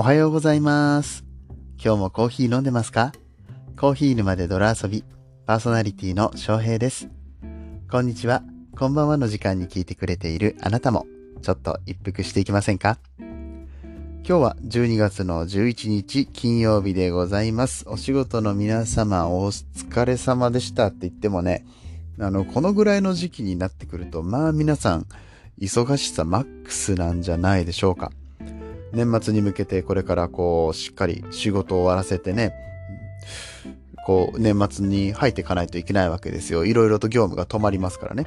[0.00, 1.26] おはようございます。
[1.76, 3.12] 今日もコーヒー飲んでますか？
[3.78, 5.04] コーヒー沼で泥遊び、
[5.44, 7.10] パーソナリティの翔平です。
[7.90, 8.42] こんにちは、
[8.78, 11.04] こんばんはの時間に聞いてくれているあなたも、
[11.42, 12.96] ちょっと一服していきませんか？
[13.18, 17.84] 今日は12月の11日金曜日でございます。
[17.86, 21.66] お仕事の皆様お疲れ様でしたって言ってもね、
[22.18, 25.04] あの、このぐらいの時期になってくると、まあ皆さん、
[25.58, 28.12] 忙しさマックスなんじゃないでしょうか。
[28.92, 32.52] 年末に向けてこれからこう、しっかり仕事を終わらせてね、
[34.06, 36.64] こう、年末に入っていかないといけないわけですよ。
[36.64, 38.24] いろいろと業務が止まりますからね。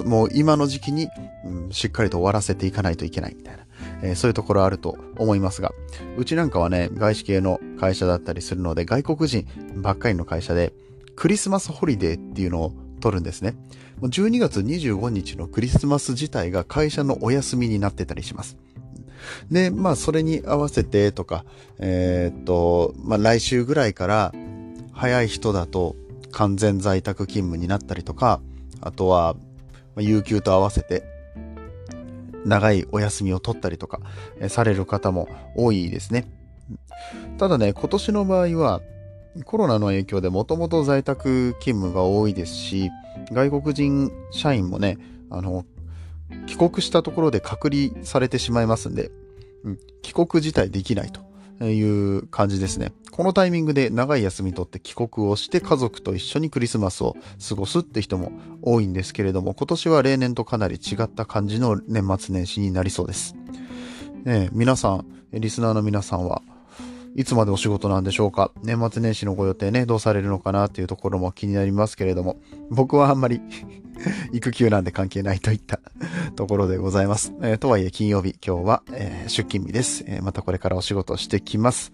[0.00, 1.08] うん、もう今の時期に、
[1.44, 3.64] うん、しっかりと終わらせていかないといけないみたいな。
[4.02, 5.72] えー、そういうところあると思いますが、
[6.16, 9.46] うちなんかはね、外資系の会社だったりするので、外国人
[9.76, 10.72] ばっかりの会社で、
[11.16, 13.54] クリスマスホリデーっていうのを取るんですね。
[14.02, 18.56] 12月25日のクリスマス自体が会社のお休みになってたりします。
[19.50, 21.44] で、まあ、それに合わせてとか、
[21.78, 24.32] えー、っと、まあ、来週ぐらいから、
[24.92, 25.94] 早い人だと
[26.32, 28.40] 完全在宅勤務になったりとか、
[28.80, 29.36] あとは、
[29.94, 31.04] ま、有給と合わせて、
[32.44, 34.00] 長いお休みを取ったりとか、
[34.40, 36.26] えされる方も多いですね。
[37.38, 38.80] ただね、今年の場合は、
[39.44, 42.90] コロナの影響でもともと在宅勤務が多いですし、
[43.30, 44.98] 外国人社員もね、
[45.30, 45.64] あの、
[46.46, 49.10] 帰国したところで隔離されてしまいますんで、
[49.64, 52.92] うん、帰国自体できないという感じですね。
[53.10, 57.16] このタイミングで長い休み取って帰国をして家族と一緒にクリスマスを
[57.48, 58.30] 過ごすって人も
[58.62, 63.34] 多いんですけれども、今年は例年とかなり違った感じの年末年始になりそうです。
[64.24, 66.42] ね、皆さん、リスナーの皆さんは
[67.16, 68.52] いつまでお仕事なんでしょうか？
[68.62, 72.36] 年末年始のご予定ね、どうされるのかなっていうところも気になりますけれども、
[72.70, 73.40] 僕はあんまり
[74.32, 75.80] 育休なんで関係ないといった
[76.36, 77.32] ところでございます。
[77.42, 81.92] えー、とはいえ金曜日、今日は、えー、出勤日です、えー、またこれからお仕事してきます。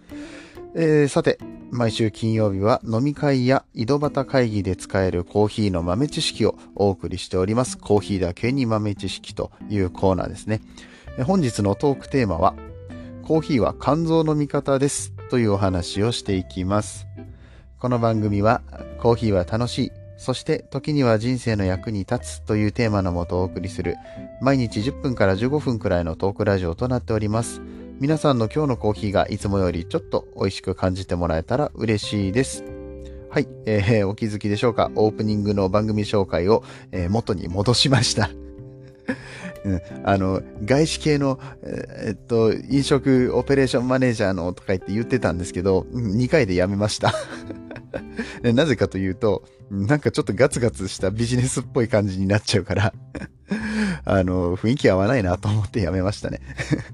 [0.74, 1.38] えー、さて、
[1.70, 7.78] 毎週金曜日は飲み会や井戸端会議で使えるコーヒーの豆知識をお送りしております。
[7.78, 10.60] コーヒーだけに豆知識というコーナーですね。
[11.24, 12.54] 本日のトークテーマは、
[13.22, 17.06] コーヒーは肝臓の味方ですというお話をしていきます。
[17.78, 18.62] この番組は、
[18.98, 23.96] コーヒーは楽しい、そして時には人生の役に立つというテーマのもとお送りする、
[24.40, 27.60] 毎日10分から15分くらいのトークラジオとなっております。
[28.00, 32.64] 皆さんの今日のコーヒーがいつもよりちょっと美味しく感じてもらえたら嬉しいです。
[33.30, 34.90] はい、えー、お気づきでしょうか？
[34.94, 38.30] オープニングの番組紹介を、えー、元に戻しました。
[39.64, 47.12] うん、あの、外資系の、えー、っと、飲食オペレーションマネージャーのとか言って言ってたんですけど、2回でやめました。
[48.42, 52.92] なぜかというと、なんかちょっとガツガツしたビジネスっぽい感じになっちゃうから、
[54.04, 56.40] あの、雰囲気合わないなと思ってやめましたね。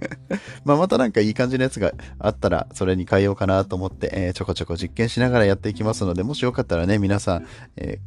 [0.65, 7.99] ままたなんかいい感じのやつがあったら、それに変えようかなと思って、えー、ちょこちょこ実験しながらやっていきますので、もしよかったらね、皆さん、え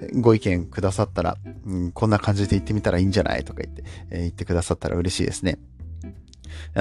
[0.00, 1.36] ー、ご意見くださったら、
[1.66, 5.58] うん、こんな感じで言ってみたらいいんじゃないとか言って、えー、言ってくださったら嬉しいですね。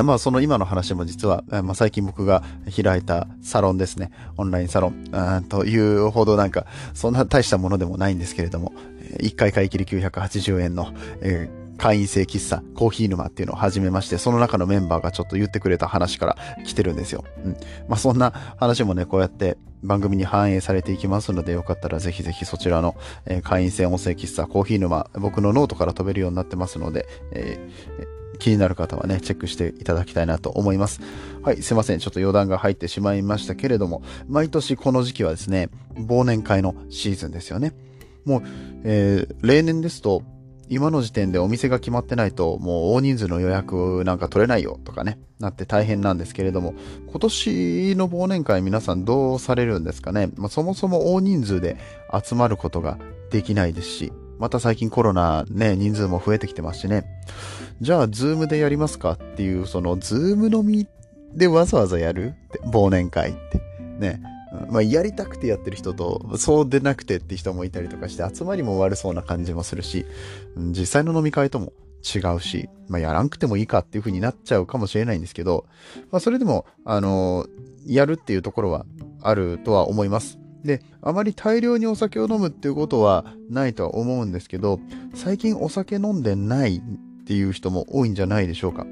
[0.03, 2.44] まあその今の話も実は、まあ、最近僕が
[2.84, 4.12] 開いたサロンですね。
[4.38, 8.73] オンラインサロンというほどなんかそんな大したものでもないんですけれども、
[9.19, 17.23] 1回買い切り980円の、えー、会員制喫茶コーヒー沼っていうのを始めまして、その中のメンバーがちょっと言ってくれた話から来てるんですよ。
[17.44, 17.57] うん。
[17.88, 31.01] まあそんな話もね、こうやって番組に反映されていきますので、よかったらぜひぜひそちらの、えー、会員制音声喫茶コーヒー沼、僕のノートから飛べるようになってますので、えー気になる方はね、チェックしていただきたいなと思います。
[31.44, 31.99] はい、すいません。
[31.99, 37.73] ちょっと余談が入ってしまいましたけれども、毎年この時期はですね、忘年会のシーズンですよね。
[38.25, 38.43] もう、
[38.83, 40.23] えー、例年ですと、
[40.69, 46.73] 今の時点でお店が決まってないと、もう大人数の予約なんか取れないよとかね、なって大変なんですけれども、
[47.09, 50.29] 今年の忘年会皆さんどうされるんですかね。
[50.35, 51.77] まあ、そもそも大人数で
[52.11, 52.97] 集まることが
[53.29, 57.05] できないですし、また最近コロナね、人数も増えてきてますしね。
[57.79, 60.85] じゃあ、ズームでやりますかっていう、その、ズーム飲み
[61.34, 63.61] でわざわざやるって、忘年会って。
[63.99, 64.22] ね。
[64.69, 70.05] まあ、やりたくてやってる人と、そうでなくてって人もいたりとかして、集まりも悪そうな感じもするし、
[70.57, 71.72] 実際の飲み会とも
[72.03, 75.67] 違うし、まあ、やらんくてもいいかっていう風になっちゃうかもしれないんですけど、
[76.11, 77.47] まあ、それでも、あの、
[77.85, 78.85] やるっていうところは
[79.22, 80.42] あるとは思います。
[80.63, 84.79] で、あまり大量にお酒を飲むっていうことはないとは思うんですけど、
[85.13, 86.81] 最近お酒飲んでないっ
[87.25, 88.85] ていう人も多いんじゃないでしょうか。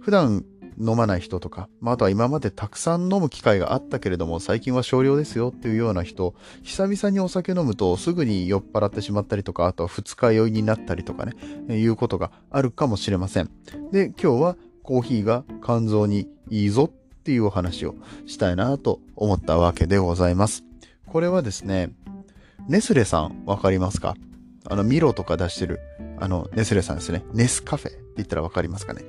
[0.00, 0.44] 普段
[0.80, 11.34] 飲まない人とか、まあ、あとは今までたくさん飲む機会があったけれども、最近は少量ですよっていうような人、久々にお酒飲むとすぐに酔っ払ってしまったりとか、あとは二日酔いになったりとかね、
[11.76, 13.50] いうことがあるかもしれません。
[13.92, 17.94] で、今日はコーヒーが肝臓にいいぞっていうお話を
[18.26, 20.67] したいなと思ったわけでございます。
[21.10, 21.90] これはですね、
[22.68, 24.14] ネスレさんわかりますか？
[24.66, 25.80] あの、ミロとか出してる、
[26.18, 27.24] あの、ネスレさんですね。
[27.32, 29.02] ネスカフェって言ったらわかりますかね？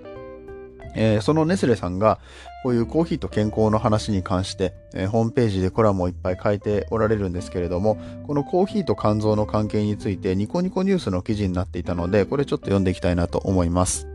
[0.95, 2.19] えー、そのネスレさんが、
[2.63, 14.07] こういうコーヒーと健康の話に関して、えー、ホームページでコラムをいっぱい書いておられるんですけれども、このコーヒーと肝臓の関係についてニコニコニュースの記事になっていたので、これちょっと読んでいきたいなと思います。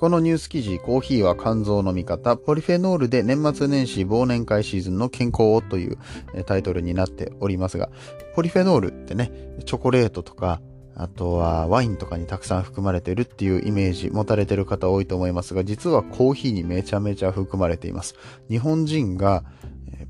[0.00, 5.98] このニュース記事、コーヒーは肝臓の味方、ポリフェノールで年末年始忘年会シーズンの健康をという
[6.46, 7.90] タイトルになっておりますが、
[8.34, 9.30] ポリフェノールってね、
[9.66, 10.62] チョコレートとか、
[10.94, 18.14] あとはワインとかにたくさん含まれてるっていうイメージ持たれてる方多いと思いますが、実はコーヒーにめちゃめちゃ含まれています。
[18.48, 19.44] 日本人が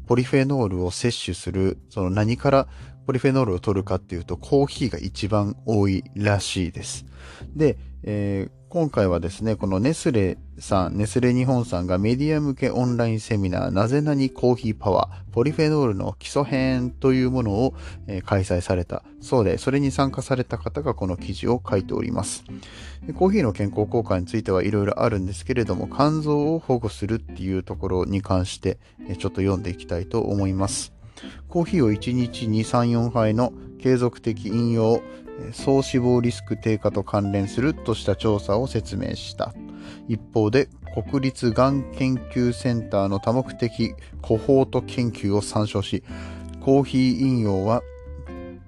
[0.06, 2.68] ポリフェノールを摂取する、その何から
[3.08, 7.06] ポリフェノールを取るかっていうと、コーヒーが一番多いらしいです。
[7.56, 17.74] で、えー、今回はですね、このネスレさん、ネスレ日本さんがメディア向けオンラインセミナー、なぜなにコーヒーパワー、ポリフェノールの基礎編というものを、
[18.06, 22.44] え、開催されたそうで、それに参加された方がこの記事を書いております。
[23.16, 28.78] コーヒーの健康効果についてはいろいろあるんですけれども、肝臓を保護するっていうところに関して、
[29.08, 30.92] え、ちょっと読んでいきたいと思います。
[31.48, 35.02] コーヒーを1日2、3、4杯の継続的飲用、
[35.52, 39.54] 総死亡リスク低下と関連するとした調査を説明した。
[40.08, 40.68] 一方で、
[41.08, 46.02] 国立がん研究センターの多目的コホート研究を参照し、
[46.60, 47.82] コーヒー飲用は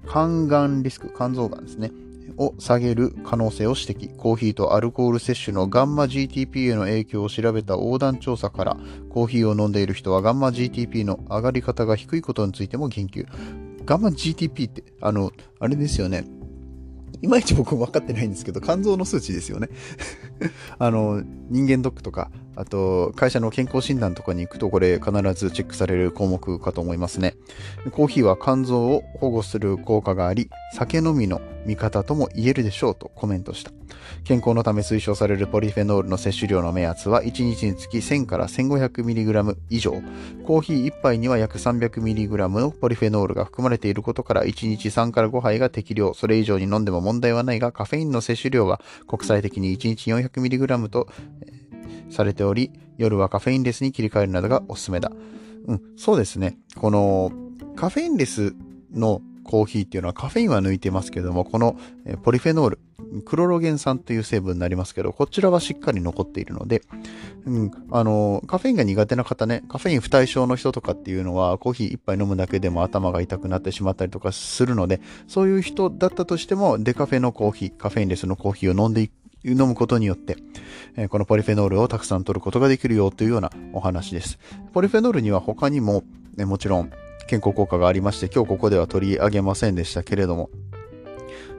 [0.08, 1.90] 肝がんリスク、肝臓がんですね、
[2.36, 4.16] を下げる可能性を指摘。
[4.16, 8.76] コーヒーとアルコール摂取のガンマ GTP への影響を調べた横断調査から、
[9.10, 13.26] コーヒーを飲んでいる人はガンマ GTP の上がり方が低いことについても言及。
[13.84, 16.24] ガンマ GTP って、あの、あれですよね。
[17.20, 19.68] いまいち僕も分かってないんですけど、肝臓の数値ですよね。
[20.78, 27.34] あの、人間ドックとか、あと、会社の健康診断とかに行くと、これ必ずチェックされる項目かと思いますね。
[27.92, 33.70] コーヒーは肝臓を保護する効果があり、酒飲みの味方とも言えるでしょうとコメントした。
[34.24, 39.92] 健康のため推奨されるポリフェノールの摂取量の目安は1日につき1000から 1500mg 以上。
[40.46, 46.14] コーヒー1杯には約 300mg のポリフェノールが含まれていることから1日3から5杯が適量。
[46.14, 51.08] それ以上に飲んでも問題はないがカフェインの摂取量は国際的に1日 400mg と
[52.12, 55.10] されており、夜はカフェインレスに切り替えるなどがおすすめだ。
[55.66, 56.58] うん、そうですね。
[56.76, 57.32] この
[57.76, 58.54] カフェインレス
[58.92, 61.76] のコーヒーっていうのはカフェインは抜いてますけども、この
[62.22, 62.78] ポリフェノール、
[63.24, 66.82] クロロゲン酸という成分になりますけど、こちらはしっかり残っているので、
[67.44, 79.12] うん、あの、カフェインが苦手な方ね、カフェイン不対症の人とかっていうのは、コーヒー一杯飲むだけでも頭が痛くなってしまったりとかするので、そういう人だったとしても、デカフェのコーヒー、カフェインレスのコーヒーを飲んでいく
[79.44, 80.36] 飲むことによって、
[80.96, 84.38] えこのポリフェノールをたくさん取ることができるよというようなお話です。
[84.72, 86.04] ポリフェノールには他にも、
[86.36, 86.90] ね、もちろん
[87.26, 90.50] 健康効果がありまして、今日ここでは取り上げませんでしたけれども、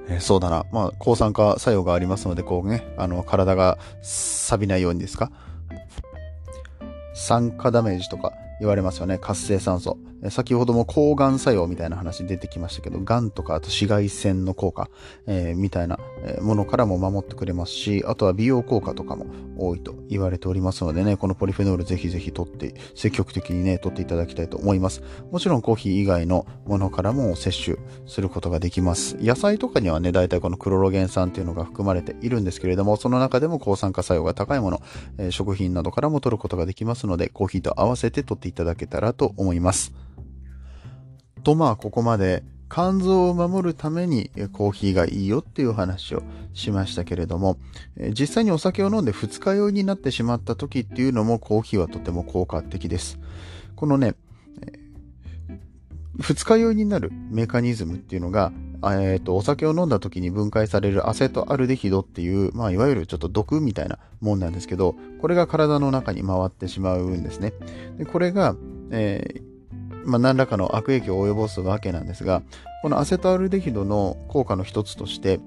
[0.09, 0.65] え、そうだな。
[0.71, 5.31] まあ、抗酸化作用がありますので、こうね、あの、体が錆びないようにですか？
[7.15, 9.17] 酸化ダメージとか言われますよね。
[9.17, 9.97] 活性酸素。
[10.29, 14.89] 先ほども抗がん作用みたいな話出てきましたけど、がんとかあと紫外線の効果、
[15.27, 15.99] えー、みたいな
[16.41, 19.25] ものからも守ってくれますし、あとは美容効果とかも
[19.57, 25.03] 多いと言われておりますのでね、このポリフェノールぜひぜひ取って、積極的にね、取っていただきたいと思います。
[25.31, 29.17] もちろんコーヒー以外のものからも摂取することができます。
[29.19, 34.81] 野菜とかにはね、大体このクロロゲン酸っていうのが含まれているんですけれども、その中でも抗酸化作用が高いもの、
[35.17, 39.91] え、食品などからも取ることができますので、コーヒーと合わせて取っていただけたらと思います。
[41.43, 46.23] とまあここまで肝臓を守るためにコーヒーがいいよっていう話を
[46.55, 47.57] しましたけれども、
[48.19, 53.19] 実際にお酒を飲んで二日酔いになってしまった時っていうのもコーヒーはとても効果的です。
[53.75, 54.15] このね、
[56.19, 58.51] 二日酔いになるメカニズムっていうのが、
[58.83, 67.53] えーと、お酒を飲んだ時に分解されるアセトアルデヒドっていう、まあ、いわゆるちょっと毒みたいなもんなんですけど、これが体の中に回ってしまうんですね。
[67.97, 68.55] でこれが、
[68.89, 69.52] えー
[70.05, 72.41] まあ、何らかの悪影響を及ぼすわけなんですが、
[72.81, 75.39] このアセトアルデヒドの効果の一つとして、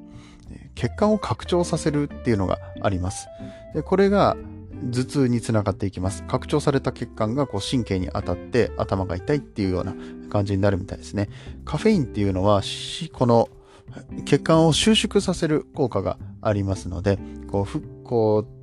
[0.74, 3.28] 血管を拡張させるっていうのがあります。
[3.74, 4.36] でこれが
[4.92, 6.22] 頭痛につながっていきます。
[6.24, 9.94] 拡張された血管がこう神経に当たって頭が痛いっていうような
[10.28, 11.28] 感じになるみたいですね。
[11.64, 12.62] カフェインっていうのは、
[13.12, 13.48] この
[14.26, 17.18] 血管を収縮させる効果がありますので、
[17.50, 18.55] こう、こう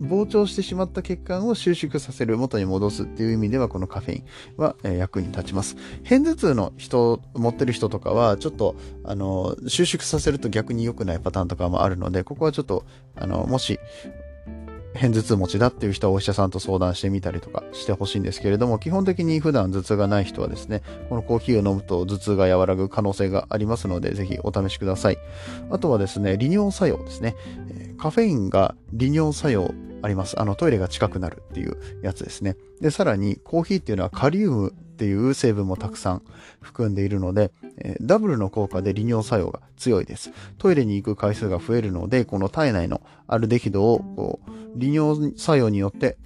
[0.00, 4.24] 膨張してしまった血管を収縮させる、元に戻すっていう意味では、このカフェイン
[4.56, 5.76] は、え役に立ちます。
[6.04, 12.84] 片頭痛の人、持ってる人とかは、ちょっと、あの、収縮させると逆に良くないパターンとかもあるので、ここはちょっと、
[13.16, 13.78] あの、もし、
[14.94, 25.18] 偏頭痛持ちだっていう人はお医者さんと相談してみたりとかしてほしいんですけれども、基本的に普段頭痛がない人はですね、このコーヒーを飲むと頭痛が和らぐ可能性がありますので、ぜひお試しください。
[25.70, 27.36] あとはですね、利尿作用ですね。
[27.98, 30.40] カフェインが利尿作用あります。
[30.40, 32.56] あの、トイレが近くなるっていうやつですね。
[32.80, 36.22] で、さらにコーヒーっていうのはカリウムっていう成分もたくさん
[36.60, 40.30] 含んでいるので、えダブルの効果で利尿作用が強いです。
[40.58, 46.16] トイレに行く回数が増えるので、この体内のアルデヒドをこう利尿作用によって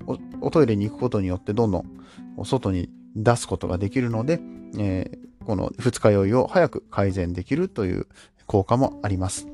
[0.41, 4.41] おトイレに行くことによってどんどん外に出すことができるので、
[4.79, 8.07] え、この二日酔いを早く改善できるという
[8.47, 9.49] 効果もあります。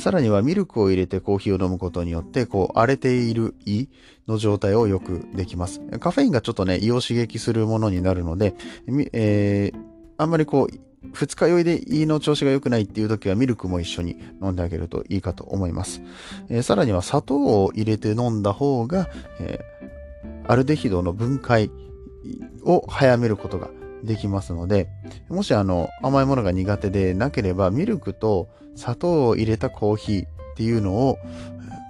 [0.00, 3.88] さらにはミルクを入れてコーヒーを飲むことによって、こう荒れている胃
[4.26, 5.80] の状態をよくできます。
[6.00, 8.54] カフェインがちょっとね、胃を刺激するものになるので、
[9.12, 9.78] えー、
[10.16, 10.76] あんまりこう、
[11.12, 16.02] 二日酔いで胃の調子が良くないっていう時はミルクも一緒に飲んであげるといいかと思います。
[16.48, 21.70] えー、さらには砂糖を入れて飲んだ方が、えー、アルデヒドの分解
[22.64, 23.70] を早めることが
[24.02, 24.88] できますので、
[25.28, 31.18] もしあの甘いものが苦手でなければミルクと砂糖を入れたコーヒーっていうのを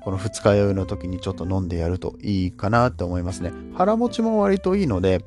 [0.02, 3.52] この二日酔いの時にちょっと飲んでやるといいかなって思いますね。
[3.74, 5.24] 腹持ちも割といいので、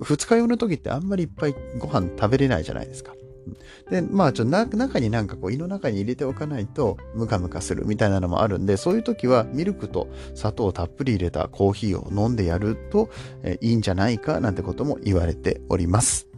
[0.00, 3.14] 二日酔いの時ってあんまりいっぱいご飯食べれないじゃないですか。
[3.90, 13.10] で、まあ、ちょっと中になんかこう胃の中に入れておかないとムカムカするみたいなのもあるんで、そういう時はミルクと砂糖をたっぷり入れたコーヒーを飲んでやると、
[13.60, 16.28] いいんじゃないかなんてことも言われております。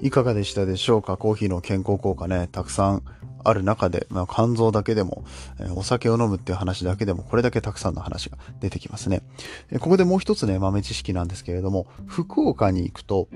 [0.00, 1.16] いかがでしたでしょうか？
[1.16, 3.02] コーヒーの健康効果ね、たくさん
[3.44, 5.24] ある中で、まあ、肝臓だけでも、
[5.60, 9.22] え、お酒を飲むっていう話だけでも、これだけたくさんの話が出てきますね。
[9.70, 13.28] え、ここでもう一つね、豆知識なんですけれども、福岡に行くと、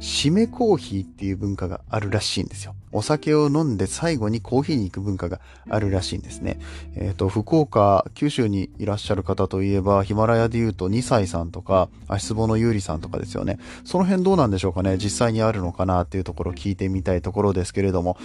[0.00, 2.74] 締めコーヒーっていう文化があるらしいんですよ。
[2.94, 6.58] お酒を飲んで最後にコーヒーに行く文化があるらしいんですね。
[6.94, 13.58] えっ、ー、と、福岡、九州にいらっしゃる方といえば、ヒマラヤで言うと2歳さんとか、足つぼのゆうりさんとかですよね。
[13.84, 14.96] その辺どうなんでしょうかね。
[14.96, 18.16] 実際にあるのかなっていうところを聞いてみたいところですけれども、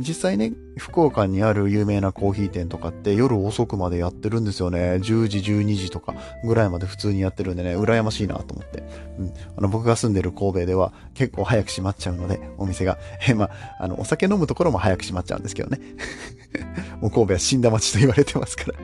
[0.00, 4.94] 実際ね、福岡にある有名なコーヒー店とかって夜遅くまでやってるんですよね。
[5.02, 6.14] 10時、12時とか
[6.44, 8.82] ぐらいまで普通にやってるんでね、羨ましいなと思って。
[9.18, 9.32] うん。
[9.58, 12.98] あの、僕が住んでる神戸では結構早く閉まっちゃうので、お店が。
[13.28, 15.80] え、まあ、の、お酒酒飲むところも早く閉まっちゃうんですけどね。
[17.00, 18.78] もう神戸は死んだ街と言われてますから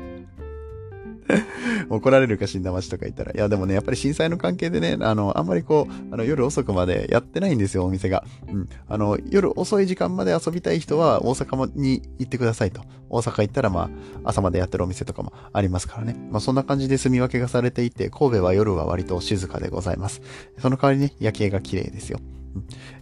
[1.89, 3.33] 怒られるか死んだ街とか言ったら。
[3.33, 8.25] いや、でもね、やっぱり震災の関係でね、あの、あんまりこう、あの、夜遅くまでやってないんですよ、お店が。
[8.53, 8.69] うん。
[8.89, 12.83] あの、夜遅い時間まで遊びたい人は大阪に行ってくださいと。
[13.09, 13.91] 大阪行ったら、まあ、
[14.25, 16.17] 朝までやってるお店とかもありますからね。
[16.31, 20.23] まあ、そんな感じで住み分けがされていて、神戸は夜は割と静かでございます。
[20.59, 22.19] その代わりね、夜景が綺麗ですよ。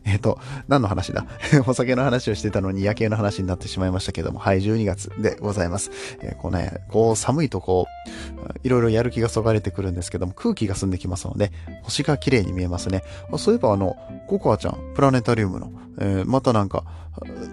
[0.08, 0.38] えっ、ー、と、
[0.68, 1.26] 何の話だ？
[1.66, 5.90] お酒の話をしてたのに夜景の話になってしまいましたけども、はい、12月でございます。
[6.20, 13.02] えー、こうね、こう寒いとこう、いろいろやる気がそがれてくるんですけども、空気が澄んできますので、星が綺麗に見えますね。
[13.36, 13.96] そういえばあの、
[14.26, 16.84] ココアちゃん、プラネタリウムの、えー、またなんか、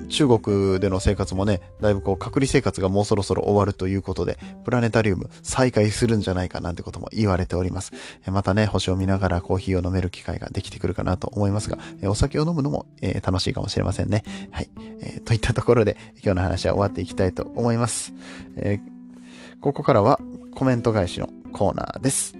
[0.10, 7.92] 中国での生活もね、だいぶこう隔離生活がもうそろそろ終わるということで、プラネタリウム再開するんじゃないかなんてことも言われております。
[8.28, 14.24] またね、星を見ながらコーヒーを飲める機会ができてくるかなと思いますが、お酒を飲むのも、えー、楽しいかもしれませんね。
[14.52, 14.70] はい、
[15.02, 15.24] えー。
[15.24, 18.14] といったところで今日の話は終わっていきたいと思います。
[18.58, 20.20] えー、ここからは
[20.54, 22.36] コメント返しのコーナーです。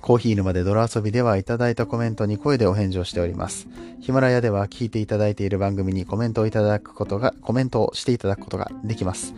[0.00, 3.66] コーヒー沼で泥遊びではいただいたコメントに声でお返事をしております。
[4.00, 9.34] ヒマラヤでは聞いていただいている番組にコメントをいただくことが、コメントをしていただくことができます。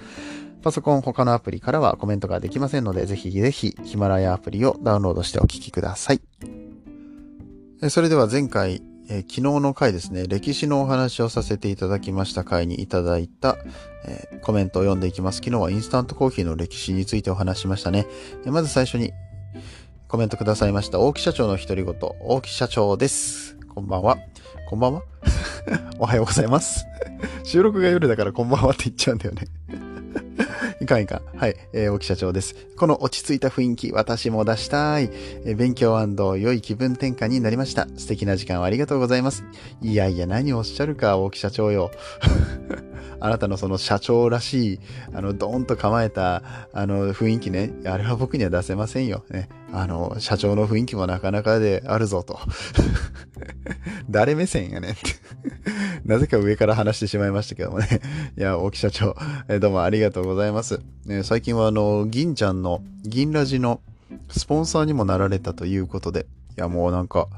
[0.62, 6.20] パソコン他のアプリからはコメントができませんので、ぜひぜひヒマラヤアプリをダウンロードしてお聞きください。
[7.88, 13.56] それでは前回、えー、昨日の回ですね、歴史のお話をさせていただきました回にいただいた、
[14.04, 15.38] えー、コメントを読んでいきます。
[15.38, 18.06] 昨日はインスタントコーヒーの歴史についてお話しましたね。
[18.44, 19.12] えー、まず最初に
[20.08, 20.98] コメントくださいました。
[21.00, 21.94] 大木社長の独り言。
[22.20, 23.56] 大木社長です。
[23.74, 24.18] こんばんは。
[24.68, 25.02] こんばんは？
[25.98, 26.84] おはようございます。
[27.44, 29.46] 収録が夜だからこんばんはって言っちゃうんだよね
[30.80, 31.36] いかんいかん。
[31.36, 31.56] はい。
[31.72, 32.54] えー、大木社長です。
[32.76, 35.10] この落ち着いた雰囲気、私も出したい。
[35.44, 35.98] えー、勉強
[36.36, 37.88] 良い気分転換になりました。
[37.96, 39.44] 素敵な時間をありがとうございます。
[39.82, 41.90] いやいや、何をおっしゃるか、大木社長よ。
[43.20, 44.80] あなたのその社長らしい、
[45.12, 46.42] あの、ドーンと構えた、
[46.72, 47.72] あの、雰囲気ね。
[47.84, 49.24] あれは僕には出せませんよ。
[49.30, 49.48] ね。
[49.72, 52.38] あの、社長の雰囲気もなかなかであるぞと。
[54.08, 55.00] 誰目線やねんって
[56.04, 58.00] なぜか上から話してしまいましたけどもね。
[58.36, 59.16] いや、大木社長、
[59.48, 60.80] えどうもありがとうございます。
[61.06, 63.80] ね、最近はあの、銀ちゃんの、銀ラジの
[64.30, 67.28] スポンサーにもなられたということで、いや、もうなんか、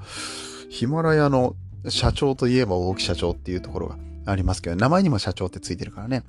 [0.69, 1.57] ヒマラヤの
[1.89, 6.23] 社長といえば大木社長っていうところがありますけど、名前にも社長ってついてるからね。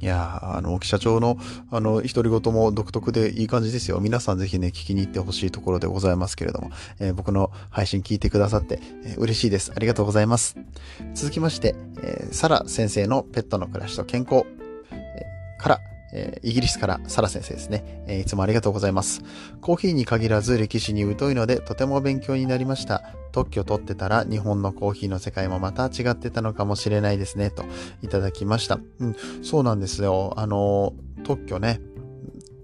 [0.00, 1.38] いや、あの、社長の、
[1.70, 3.98] あの、独り言も独特でいい感じですよ。
[4.00, 9.72] 皆さんぜひね、聞きに行ってほしいところでございますけれども、えー、僕の配信聞いてくださって、えー、嬉しいです。
[9.74, 10.56] ありがとうございます。
[11.14, 14.46] 続きまして、えー、サラ先生のペットの暮らしと健康、
[14.92, 15.26] え、
[15.58, 15.80] から、
[16.12, 19.22] えー、イギリスからサラ先生ですね、えー、いつもありがとうございます。
[19.60, 23.02] コーヒーに限らず歴史に疎いのでとても勉強になりました。
[23.32, 27.64] 特許取ってたら日本のコーヒーの世界もまた違ってたのかもしれないですね、と
[28.02, 28.80] いただきました。
[29.00, 30.32] うん、そうなんですよ。
[30.36, 31.80] あの、特許ね、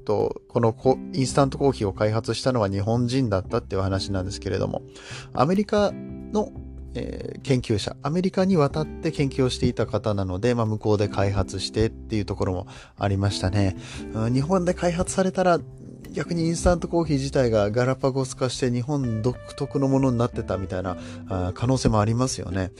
[0.04, 0.74] と、この
[1.12, 4.82] インスタントコーヒーを開発したのは日本人だったっていう話なんですけれども、
[5.32, 6.52] アメリカの
[6.94, 12.66] えー、研究者、アメリカに渡って研究をしていた方なので、まあ、向こうで開発してっていうところも
[12.98, 13.76] ありましたね。
[14.14, 15.58] うん、日本で開発されたら
[16.10, 20.96] 逆にインスタントコーヒー自体がガラパゴス化して日本独特のものになってたみたいな
[21.54, 22.72] 可能性もありますよね。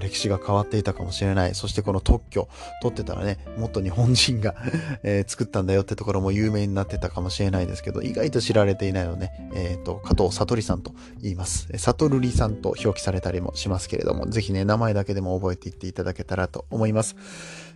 [0.00, 1.54] 歴史が変わっていたかもしれない。
[1.54, 2.48] そしてこの特許
[2.82, 4.54] 取ってたらね、もっと日本人が
[5.02, 11.68] え、作ったんだよってところも有名になってたかもしれないですけど、意外と知られていないので、えっ、ー、と、加藤悟さんと言います。
[11.76, 17.16] 悟りさんと表記されたりもしますけれども、ぜひね、名前だけでも覚えていっていただけたらと思います。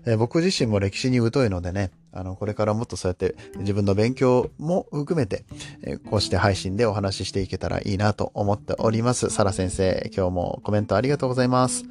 [0.07, 5.45] えー、僕自身も歴史に疎いのでね、あの、これからもっとそうやって自分の勉強も含めて、
[5.83, 9.31] え、こうして配信でお話ししていけたらいいなと思っております。
[9.31, 11.85] サラ先生、今日もコメントありがとうございます。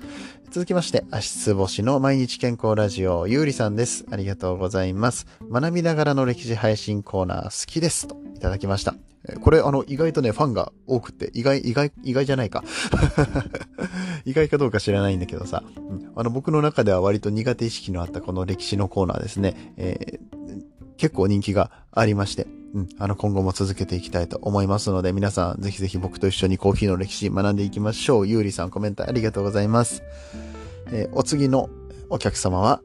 [0.52, 4.06] 続きまして、足つぼしの毎日健康ラジオ、ゆうりさんです。
[4.12, 5.28] ありがとうございます。
[5.52, 8.08] 学びながらの歴史配信コーナー好きです。
[8.08, 9.09] といただきました。
[9.42, 12.64] これ、あの、意外とね、ファンが多くて、意外、意外、意外じゃないか。
[14.26, 28.28] 意外かどうか知らないんだけどさ、うん、あの、僕の中では割と苦手意識のあったこの歴史のコーナーですね、えー、結構人気がありまして、うん、あの、今後も続けていきたいと思いますので、皆さん、ぜひぜひ僕と一緒にコーヒーの歴史学んでいきましょう。
[28.28, 30.04] ゆうりさん、コメントありがとうございます。
[30.92, 31.70] えー、お次の
[32.10, 32.82] お客様は、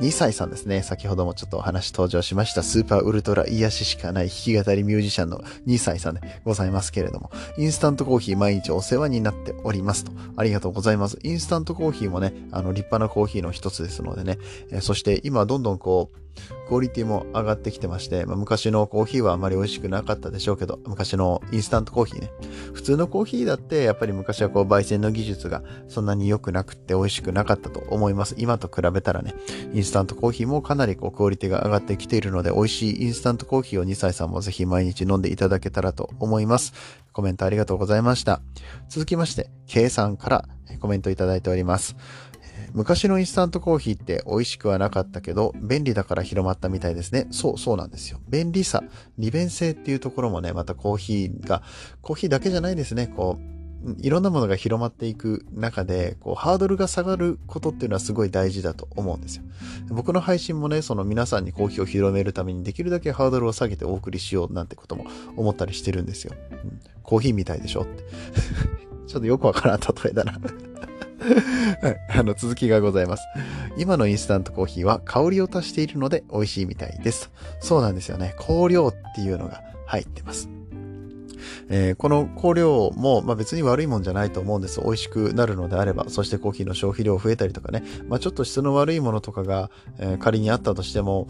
[0.00, 0.82] 2歳さんですね。
[0.82, 2.62] 先ほどもちょっとお話登場しました。
[2.62, 10.12] スーパーウルトラ癒ししかない弾き語りミュージシャンの2歳さんでございますけれども、インスタントコーヒー毎日お世話になっておりますと。
[10.36, 11.18] ありがとうございます。
[11.22, 14.38] インスタントコーヒーもね、あの立派なコーヒーの一つですのでね、
[14.70, 16.19] え、そして今どんどんこう、
[16.68, 22.30] クオリティも上がってきてまして、まあ、昔のコーヒーはあまり美味しくなかったでしょうけど、昔のインスタントコーヒーね。
[22.72, 28.34] 普通のコーヒーだって、やっぱり昔はこう、焙煎の技術がそんなに良くなくって美味しくなかったと思います。
[28.38, 29.34] 今と比べたらね、
[29.72, 36.72] インスタントコーヒーもかなりこう、クオリティが上がってきているので、美味しいインスタントコーヒーを2歳さんもぜひ毎日飲んでいただけたらと思います。
[37.12, 38.40] コメントありがとうございました。
[38.88, 40.48] 続きまして、K さんから
[40.80, 41.96] コメントいただいております。
[42.72, 47.26] 昔のインスタントコーヒーって美味しくはなかったけど、便利だから広まったみたいですね。
[47.30, 48.20] そう、そうなんですよ。
[48.28, 48.82] 便利さ、
[49.18, 51.62] 利便性っていうところもね、またコーヒーが、
[52.00, 53.06] コーヒーだけじゃないですね。
[53.08, 53.60] こう、
[53.98, 59.44] いろんなものが広まっていく中で、こう、ハードルが下がることっていうのはすごい大事だと思うんですよ。
[59.88, 65.06] 僕の配信もね、その皆さんにコーヒーを広めるためにできるだけハードルを下げてお送りしようなんてことも
[65.36, 66.34] 思ったりしてるんですよ。
[66.50, 68.04] うん、コーヒーみたいでしょって。
[69.08, 70.38] ちょっとよくわからん例えだな
[71.82, 73.24] はい、あの続きがございます。
[73.76, 77.30] 今のインスタントコーヒーは香りを足しているので美味しいみたいです。
[77.60, 78.34] そうなんですよね。
[78.38, 80.48] 香料っていうのが入ってます。
[81.68, 84.80] えー、この香料も、まあ、別に悪いもんじゃないと思うんです。
[84.80, 91.28] 美味しくなるのであれば、そしてコーヒーの消費量増えたりとかね、まあ、ちょっと質の悪いものとかが、えー、仮にあったとしても、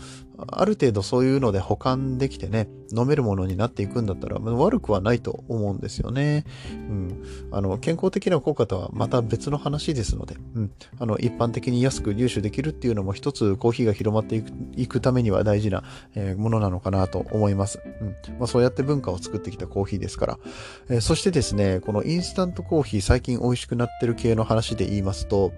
[0.49, 6.45] ある程度そういうので保管できてね、飲めるものになっていくんだったら、悪くはないと思うんですよね。
[6.73, 7.25] うん。
[7.53, 10.71] あの、健康的な効果とはまた別の話ですので、うん。
[10.99, 17.81] あの、一般的に安く入手できるっていうのも一つコーヒーが広まっていくいくためには大事な、えー、ものなのかなと思います。
[18.01, 18.39] うん。
[18.39, 20.39] まあ、そうやって文化を作ってきたコーヒーですから。
[20.89, 25.53] えー、そしてですね、このインスタントコーヒー最近美味しくなってる系の話で言いますと、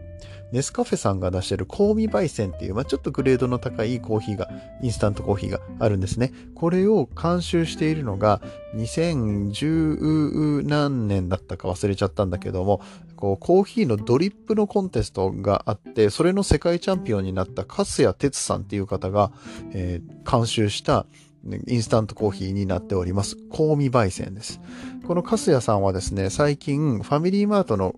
[0.53, 4.49] ネスカフェさんが出してる香味焙煎っていう、まあ、ちょっとグレードの高いコーヒーが、
[4.83, 6.33] インスタントコーヒーがあるんですね。
[6.55, 8.43] これを監修しているのが、
[8.77, 12.83] 2010何年だったか忘れちゃったんだけども、
[13.17, 19.33] こう、コーヒーのドリップのコンテストがあって、それの世界チャンピオンになった粕谷哲さんっていう方が、
[19.73, 21.07] えー、監修した
[21.67, 23.37] インスタントコーヒーになっております。
[23.51, 24.61] 香味焙煎です。
[25.07, 27.97] この粕谷さんはですね、最近ファミリーマートの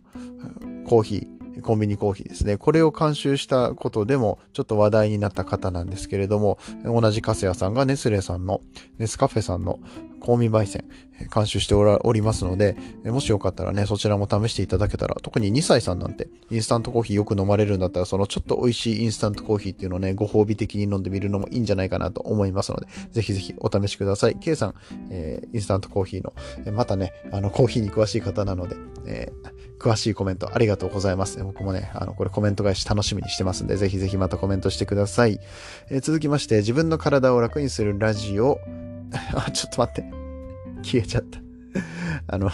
[0.86, 1.33] コーヒー、
[1.64, 2.56] コンビニコーヒーですね。
[2.56, 8.60] これを監修したことでもちょっと話題になった方なんですけれども、同じカセヤさんがネスレさんの、
[8.98, 9.80] ネスカフェさんの
[10.24, 10.84] 香味焙煎、
[11.32, 24.36] 監修しておりますので、もしよかったらね、そちらも試していただけたら、特に2歳さんなんて、インスタントコーヒーよく飲まれるんだったら、そのちょっと美味しいインスタントコーヒーっていうのをね、ご褒美的に飲んでみるのもいいんじゃないかなと思いますので、ぜひぜひお試しください。
[24.36, 24.74] K さん、
[25.10, 26.32] えー、インスタントコーヒーの、
[26.72, 31.42] またね、あの、コーヒーに詳しい方なので、えー、詳しいコメントありがとうございます。
[31.44, 35.38] 僕もね、あの、これコメント返し楽しみにしてますんで、ぜひぜひまたコメントしてください。
[35.90, 38.58] えー、続きまして、自分の体を楽にするラジオ、
[39.34, 40.04] あ、ちょっと待って。
[40.82, 41.40] 消えちゃった。
[42.26, 42.50] あの、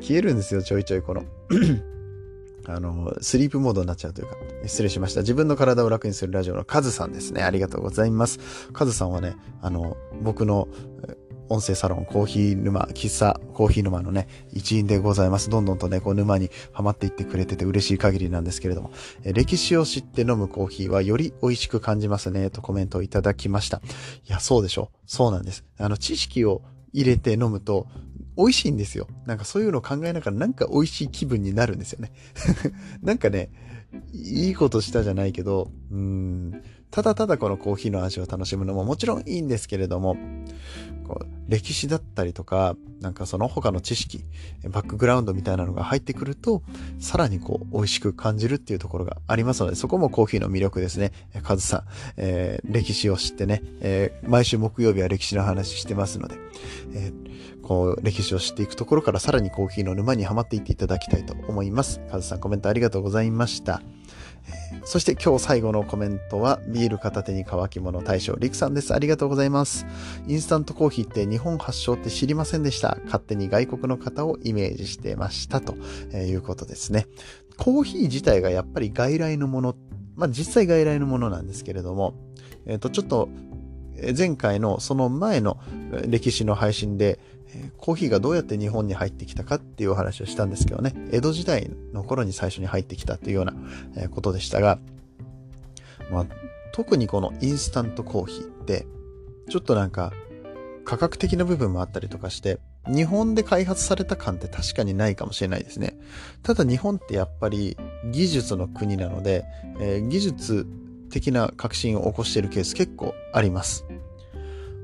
[0.00, 1.24] 消えるんですよ、ちょいちょいこの
[2.66, 4.36] あの、スリープモードになっちゃうというか、
[4.66, 5.20] 失礼しました。
[5.20, 7.42] 自分の体を楽にするラジオのカズさんですね。
[7.42, 8.38] ありがとうございます。
[8.72, 10.68] カズさんはね、あの、僕の
[11.48, 15.50] 音声サロン、コーヒー沼、喫茶、コーヒー沼のね、一員でございます。
[15.50, 23.82] どんどんとね、こう沼にはまっていってくれてて嬉しい限りなんですけれども、え歴史を知って飲むコーヒーはより美味しく感じますね、とコメントをいただきました。
[24.26, 24.90] いや、そうでしょ。
[25.06, 25.64] そうなんです。
[25.78, 27.88] あの、知識を入れて飲むと、
[28.36, 29.06] 美味しいんですよ。
[29.26, 32.12] なんかそういうのを考えながらなんか美味しい気分になるんですよね。
[33.02, 33.50] なんかね、
[34.12, 40.16] いいことしたじゃないけど、うん、ただただこのコーヒーの味を楽しむのももちろんいいんですけれども、
[41.06, 44.24] こう歴史だったりとか、なんかその他の知識、
[44.68, 46.62] バックグラウンドみたいなのが入ってくると、
[46.98, 51.12] さらにこう美味しく感じるっていうところがありますので、そこもコーヒーの魅力ですね。
[51.42, 51.82] カズさん、
[52.16, 56.36] えー、歴史を知ってね、えー、毎週木曜日は歴史の話してますので、
[56.94, 62.00] えー、こう歴史を知っていくところからさらにコーヒーの沼にはまっていっていただきたいと思います。
[62.10, 63.82] カズさんコメントありがとうございました。
[64.84, 68.94] そして今日最後のコメントは、ビール片手に乾き物大将、リクさんです。
[68.94, 69.86] ありがとうございます。
[70.26, 72.98] インスタントコーヒーって日本発祥って知りませんでした。
[73.06, 75.60] 勝手に外国の方をイメージしてました。
[75.60, 75.74] と
[76.14, 77.06] いうことですね。
[77.56, 79.76] コーヒー自体がやっぱり外来のもの、
[80.16, 82.14] まあ実際外来のものなんですけれども、
[82.66, 83.28] えっ、ー、と、ちょっと
[84.16, 85.58] 前回のその前の
[86.06, 87.20] 歴史の配信で、
[87.84, 94.78] コーヒーがどうやって日本に入ってきたかっていうお話をしたんですけどね、江戸時代の頃に最初に入ってきたっていうようなことでしたが、
[96.10, 96.26] まあ、
[96.72, 98.86] 特にこのインスタントコーヒーって、
[99.50, 100.14] ちょっとなんか
[100.86, 105.98] 価格的な部分もあったりとかして、日本で開発された感って確かにないかもしれないですね。
[106.42, 107.76] ただ日本ってやっぱり
[108.10, 109.44] 技術の国なので、
[109.78, 110.66] えー、技術
[111.10, 113.84] 的な革新を起こしているケース結構あります。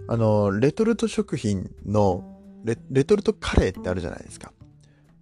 [0.07, 2.30] あの、レトルト食品の
[2.65, 4.53] レレトルトカレーってあるじゃないですか。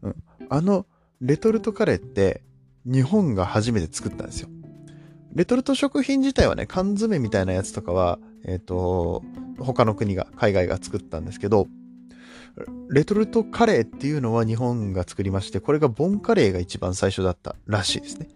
[0.02, 0.16] うん。
[0.48, 0.86] あの、
[1.20, 2.42] レトルトカレーって
[2.84, 4.48] 日本が初めて作ったんですよ。
[5.34, 9.22] レトルト食品自体はね、缶詰みたいなやつとかは、えっ、ー、と、
[9.58, 11.66] 他の国が、海外が作ったんですけど、
[12.90, 18.28] レトルトカレーっていうのは日本が作りまして、これがボンカレーが一番最初だったらしいですね。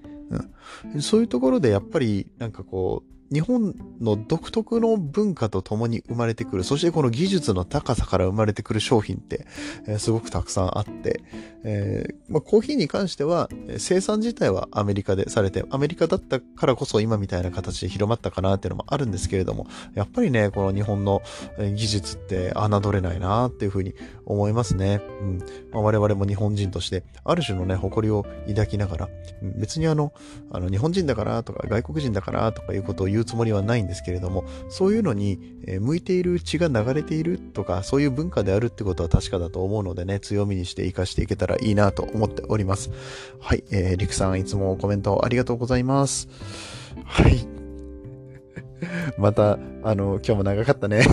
[0.93, 1.03] うん。
[1.03, 9.47] そういうところでやっぱりなんかこう、日本の独特の文化と共に生まれてくる、そしてこの技術の高さから生まれてくる商品って、
[9.87, 11.23] えー、すごくたくさんあって、
[11.65, 21.23] えー、まあ、コーヒーに関しては生産自体はアメリカでされて、アメリカだったからこそ今みたいな形で広まったかなっていうのもあるんですけれども、やっぱりね、この日本の
[21.59, 23.95] 技術って侮れないなっていうふうに
[24.27, 25.01] 思いますね。
[25.21, 25.39] うん。
[25.73, 29.09] まあ、我々も日本人として、ある種のね、誇りを抱きながら、
[29.43, 30.13] 別にあの、
[30.51, 42.91] あの、日本人だからとか外国人だからとかいうことを言ううつもりはないんですけれども、そういうのに、え向いている血が流れているとか、そういう文化であるってことは確かだと思うのでね、強みにして活かしていけたらいいなと思っております。
[43.41, 46.29] はい、えー、リクさんいつもコメントありがとうございます。
[47.05, 47.47] はい。
[49.19, 51.07] また、あの、今日も長かったね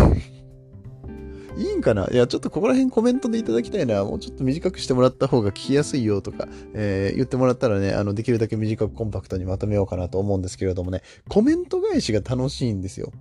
[1.60, 2.08] いいんかな？
[2.10, 4.06] いや、ちょっとここら辺コメントでいただきたいな。
[4.06, 13.12] もうちょっと短くしてもらった方が聞きやすいよとか、えー、言ってもらったらね、あの、できるだけ短くコンパクトにまとめようかなと思うんですけれどもね、コメント返しが楽しいんですよ。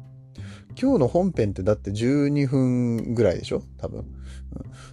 [0.81, 3.65] 今日の本編ってだって12分ぐらいでしょ？
[3.79, 4.05] 多分。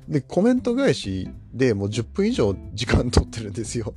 [0.07, 3.93] で、コメント返しでもう10分以上時間取ってるんですよ。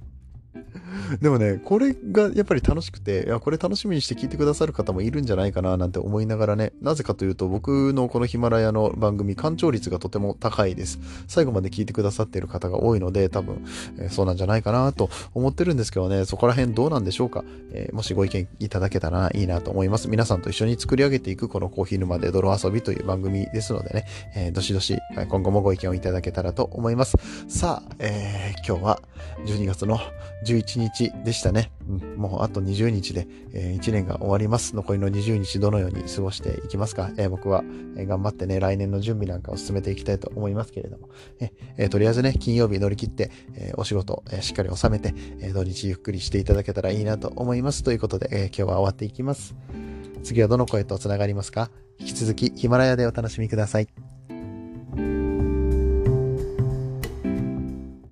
[1.20, 10.98] でもね、これがやっぱり楽しくて、いや、これ楽しみにして聞いてくださる方もいるんじゃないかななんて思いながらね、なぜかというと僕のこのヒマラヤの番組、干潮率がとても高いです。
[11.26, 13.64] 最後まで聞いてくださっている方が多いので、多分、
[13.98, 17.44] えー、そうなんじゃないかなと思ってるんですけどね、そこら辺どうなんでしょうか。
[17.72, 20.08] えー、もしご意見いただけたらいいなと思います。
[20.08, 27.16] 皆さんと一緒に作り上げていくこのコーヒー沼で泥遊びという番組ですのでね、えー、どしどし今後もご意見をいただけたらと思います。
[27.48, 29.02] さあ、え、今日は
[29.46, 29.98] 12月の
[30.54, 31.72] 11日でしたね。
[31.88, 34.74] うん、もうあと20日で、えー、1年が終わります。
[34.74, 37.62] 残りの20日どのように過ごしていきますか、えー、僕は、
[37.96, 41.08] えー、頑張ってね、来年の準備なんかを進めていきたいと思いますけれども、
[41.76, 47.82] えー、とりあえずね、金曜日乗り切って、え、お仕事、え、しっかり収めて、え、土日ゆっくりしていただけたらいいなと思います。
[47.82, 49.54] ということで、え、今日は終わっていきます。
[50.22, 54.17] 次はどの声と繋がりますか引き続きヒマラヤでお楽しみください。